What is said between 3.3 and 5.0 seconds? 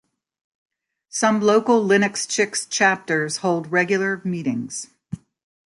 hold regular meetings.